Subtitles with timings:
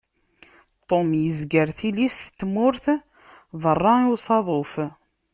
[0.87, 2.85] Tom yezger tilist n tmurt
[3.61, 4.73] berra i usaḍuf.